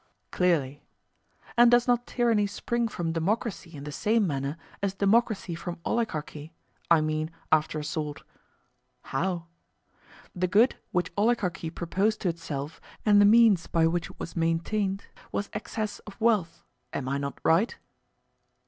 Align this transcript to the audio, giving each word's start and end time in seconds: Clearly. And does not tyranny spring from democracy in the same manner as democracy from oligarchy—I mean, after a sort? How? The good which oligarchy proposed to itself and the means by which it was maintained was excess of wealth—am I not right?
Clearly. 0.31 0.81
And 1.55 1.69
does 1.69 1.87
not 1.87 2.07
tyranny 2.07 2.47
spring 2.47 2.87
from 2.87 3.11
democracy 3.11 3.75
in 3.75 3.83
the 3.83 3.91
same 3.91 4.25
manner 4.25 4.57
as 4.81 4.95
democracy 4.95 5.53
from 5.53 5.79
oligarchy—I 5.85 7.01
mean, 7.01 7.29
after 7.51 7.77
a 7.77 7.83
sort? 7.83 8.23
How? 9.13 9.45
The 10.35 10.47
good 10.47 10.75
which 10.91 11.11
oligarchy 11.15 11.69
proposed 11.69 12.19
to 12.21 12.29
itself 12.29 12.81
and 13.05 13.21
the 13.21 13.25
means 13.25 13.67
by 13.67 13.85
which 13.85 14.09
it 14.09 14.19
was 14.19 14.35
maintained 14.35 15.03
was 15.31 15.51
excess 15.53 15.99
of 15.99 16.19
wealth—am 16.19 17.07
I 17.07 17.19
not 17.19 17.39
right? 17.43 17.77